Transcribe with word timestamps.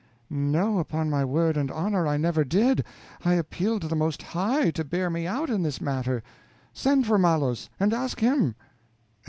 No, 0.31 0.79
upon 0.79 1.11
my 1.11 1.23
word 1.23 1.57
and 1.57 1.69
honor, 1.69 2.07
I 2.07 2.17
never 2.17 2.43
did; 2.43 2.83
I 3.23 3.35
appeal 3.35 3.79
to 3.79 3.87
the 3.87 3.95
Most 3.95 4.23
High 4.23 4.71
to 4.71 4.83
bear 4.83 5.11
me 5.11 5.27
out 5.27 5.51
in 5.51 5.61
this 5.61 5.79
matter. 5.79 6.23
Send 6.73 7.05
for 7.05 7.19
Malos, 7.19 7.69
and 7.79 7.93
ask 7.93 8.19
him. 8.19 8.55